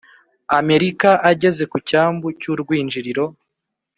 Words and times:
Amerika 0.59 1.09
Ageze 1.31 1.63
ku 1.71 1.77
cyambu 1.89 2.27
cy 2.39 2.47
urwinjiriro 2.53 3.25